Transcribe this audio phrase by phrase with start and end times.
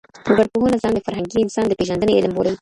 [0.29, 2.53] وګړپوهنه ځان د فرهنګي انسان د پېژندني علم بولي.